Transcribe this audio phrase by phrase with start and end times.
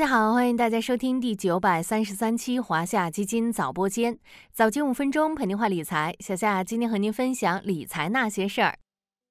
[0.00, 4.18] 大家好，欢迎大家收听第九百三十三期华夏基金早播间，
[4.50, 6.16] 早间五分钟陪您话理财。
[6.20, 8.78] 小夏今天和您分享理财那些事儿。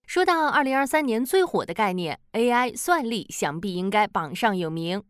[0.05, 5.01] 说到二零二三年最火的概念 AI 算力，想必应该榜上有名。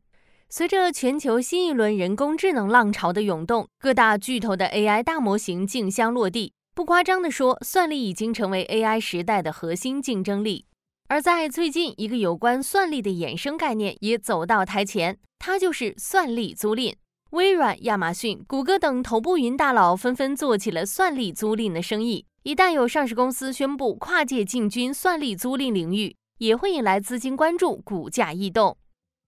[0.48, 6.54] 随着全球新一轮人工智能浪潮的涌动，各大巨头的 AI 大模型竞相落地。
[6.74, 10.64] 不夸张地说，算力已经成为 AI 时代的核心竞争力。
[11.10, 16.94] 而在最近，一个有关算力的衍生概念也走到台前，它就是算力租赁。
[17.32, 22.26] 微软、亚马逊、谷歌等头部云大佬纷纷做起了算力租赁的生意。
[22.44, 28.78] 一旦有上市公司宣布跨界进军算力租赁领域，也会引来资金关注，股价异动。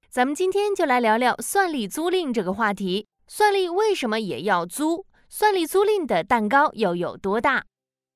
[0.09, 3.07] 咱们今天就来聊聊算力租赁这个话题。
[3.27, 5.05] 算力为什么也要租？
[5.29, 7.63] 算力租赁的蛋糕又有多大？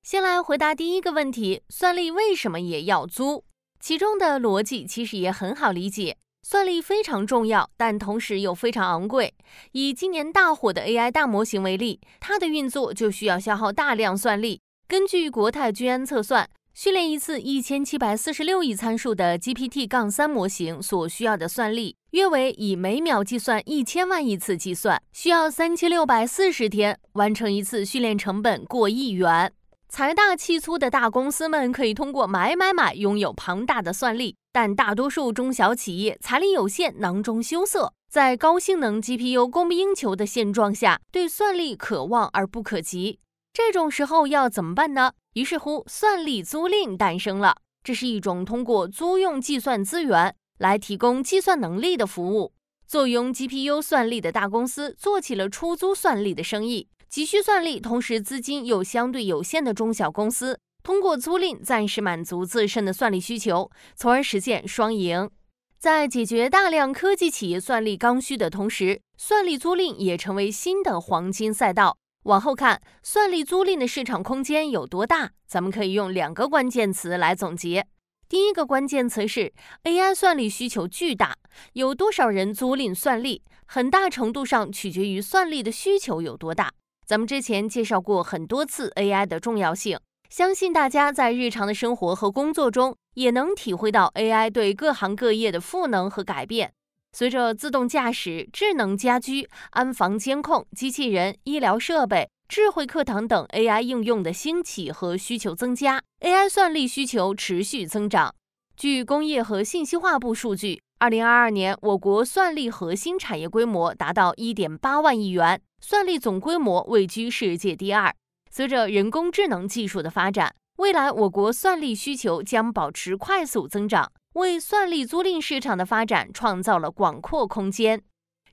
[0.03, 3.45] 先来回答第一个问题：算力为什么也要租？
[3.79, 9.33] 其中的逻辑其实也很好理解，算力非常重要，但同时又非常昂贵。
[9.71, 14.61] 以今年大火的 AI 大模型为例，它的运作就需要消耗大量算力。
[14.87, 29.51] 根据国泰君安测算，训练一次一千七百四十六亿参数的 GPT- 杠三模型所需要的算力，约为以每秒计算一千万亿次计算，需要三千六百四十天完成一次训练，成本过亿元。
[29.87, 43.19] 财大气粗的大公司们可以通过买买买拥有庞大的算力，但大多数中小企业财力有限，囊中羞涩，在高性能 GPU 供不应求的现状下，对算力可望而不可及。
[43.53, 45.13] 这种时候要怎么办呢？
[45.33, 47.55] 于是乎，算力租赁诞生了。
[47.81, 52.53] 这是一种通过租用计算资源来提供计算能力的服务。
[52.85, 56.89] 坐拥 GPU 算力的大公司做起了出租算力的生意。
[57.09, 65.29] 急需算力，同时资金又相对有限的中小公司，通过租赁暂时满足自身的算力需求，从而实现双赢。
[65.77, 71.97] 在解决大量科技企业算力刚需的同时，算力租赁也成为新的黄金赛道。
[72.23, 75.31] 往后看，算力租赁的市场空间有多大？
[75.47, 77.85] 咱们可以用两个关键词来总结。
[78.27, 81.37] 第一个关键词是 AI 算力需求巨大，
[81.73, 86.73] 有多少人租赁算力，很大程度上取决于算力的需求有多大。
[87.05, 96.73] 咱们之前介绍过很多次 AI 的重要性，相信大家在日常的生活和工作中也能体会到 AI 对各行各业的赋能和改变。
[97.11, 108.33] 随着自动驾驶、智能家居、安防监控、机器人、医疗设备、智慧课堂等 AI 应用的兴起和需求增加，AI 算力需求持续增长。
[108.75, 115.61] 据工业和信息化部数据，二零二二年我国算力核心产业规模达到一点八万亿元。
[115.87, 118.11] 算力总规模位居世界第二。
[118.49, 128.01] 随着人工智能技术的发展，未来我国算力需求将保持快速增长，为算力租赁市场的发展创造了广阔空间。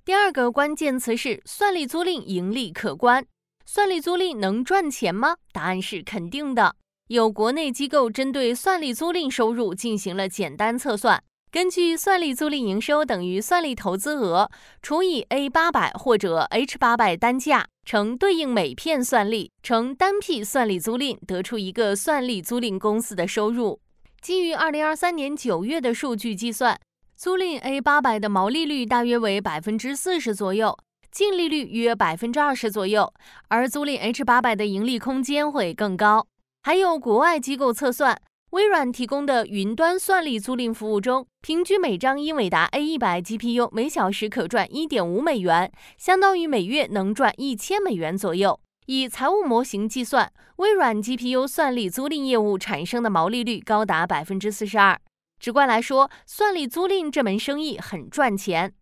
[0.05, 3.25] 第二个关键词是算力租赁盈利可观。
[3.65, 5.37] 算力租赁能赚钱吗？
[5.55, 6.77] 答案是肯定的。
[7.09, 11.25] 有国内机构针对算力租赁收入进行了简单测算。
[11.53, 23.79] 根据算力租赁营收等于算力投资额除以 A 八百或者 H 八百单价乘对应每片算力乘单批算力租赁，得出一个算力租赁公司的收入。
[24.23, 26.81] 基于二零二三年九月的数据计算，
[27.15, 30.75] 租赁 A 八百的毛利率大约为百分之四十左右，
[31.11, 33.13] 净利率约百分之二十左右，
[33.49, 36.27] 而租赁 H 八百的盈利空间会更高。
[36.63, 38.19] 还有国外机构测算。
[38.53, 48.61] 微软提供的云端算力租赁服务中，平均每张英伟达 A 一百 GPU 每小时可赚一点五美元，相当于每月能赚一千美元左右。
[48.85, 55.01] 以财务模型计算，微软 GPU 算力租赁业务产生的毛利率高达百分之四十二。
[55.41, 58.75] 直观来说，算力租赁这门生意很赚钱。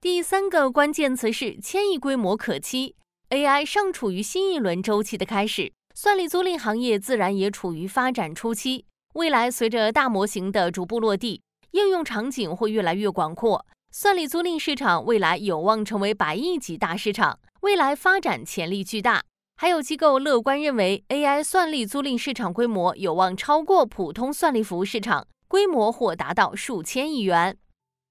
[0.00, 2.94] 第三个关键词是千亿规模可期
[3.30, 8.84] ，AI 尚处于新一轮周期的开始，算力租赁行业自然也处于发展初期。
[9.16, 11.40] 未来随着大模型的逐步落地，
[11.70, 19.22] 应用场景会越来越广阔，算力租赁市场未来有望成为百亿级大市场，未来发展潜力巨大。
[19.56, 27.56] 还有机构乐观认为，AI 算力租赁市场规模有望超过普通算力服务市场，规模或达到数千亿元。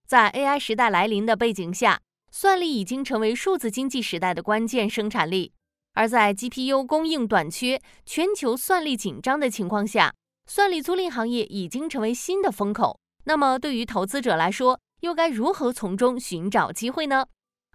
[0.08, 5.54] 在 AI 时代来临的背景下，算力已经成为数字经济时代的关键生产力。
[5.94, 10.12] 而在 GPU 供应短缺、全球算力紧张的情况下，
[10.48, 17.26] 算力租赁行业已经成为新的风口，那么对于投资者来说，又该如何从中寻找机会呢？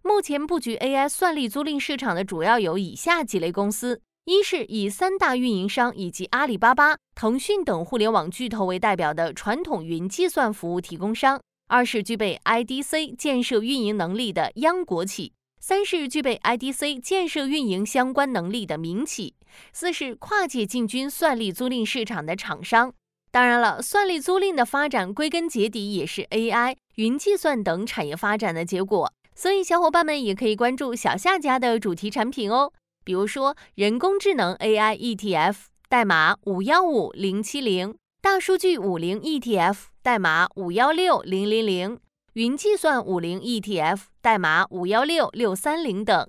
[0.03, 11.39] 目前布局 AI 算力租赁市场的主要有以下几类公司：一是以三大运营商以及阿里巴巴、腾讯等互联网巨头为代表的传统云计算服务提供商；
[11.69, 19.35] 二是具备 IDC 建设运营能力的央国企；三是具备 IDC 建设运营相关能力的民企；
[19.73, 22.93] 四是跨界进军算力租赁市场的厂商。
[23.33, 32.73] 当然了，算力租赁的发展归根结底也是 AI、云计算等产业发展的结果，所以小伙伴们也可以关注小夏家的主题产品哦。
[33.05, 35.55] 比如说人工智能 AI ETF，
[35.89, 41.97] 代码五幺五零七零；大数据五零 ETF，代码五幺六零零零；
[42.33, 46.29] 云计算五零 ETF，代码五幺六六三零等。